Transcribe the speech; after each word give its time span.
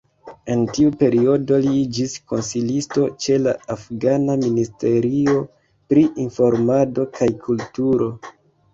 En 0.51 0.61
tiu 0.77 0.93
periodo 1.01 1.59
li 1.65 1.73
iĝis 1.81 2.15
konsilisto 2.31 3.05
ĉe 3.27 3.39
la 3.43 3.55
afgana 3.77 4.41
Ministerio 4.47 5.39
pri 5.93 6.09
Informado 6.29 7.11
kaj 7.21 7.33
Kulturo. 7.49 8.15